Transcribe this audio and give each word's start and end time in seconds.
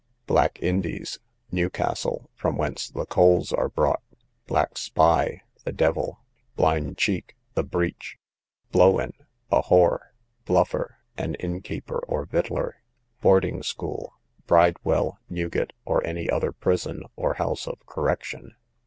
Black 0.25 0.57
Indies, 0.63 1.19
Newcastle, 1.51 2.27
from 2.33 2.57
whence 2.57 2.87
the 2.89 3.05
coals 3.05 3.53
are 3.53 3.69
brought. 3.69 4.01
Black 4.47 4.75
spy, 4.79 5.43
the 5.63 5.71
devil. 5.71 6.21
Blind 6.55 6.97
cheek, 6.97 7.35
the 7.53 7.61
breech. 7.61 8.17
Blowen, 8.73 9.11
a 9.51 9.61
whore. 9.61 9.99
Bluffer, 10.45 10.97
an 11.19 11.35
innkeeper, 11.35 11.99
or 12.07 12.25
victualler. 12.25 12.81
Boarding 13.21 13.61
school, 13.61 14.15
Bridewell, 14.47 15.19
Newgate, 15.29 15.71
or 15.85 16.03
any 16.03 16.27
other 16.27 16.51
prison, 16.51 17.03
or 17.15 17.35
house 17.35 17.67
of 17.67 17.85
correction. 17.85 18.55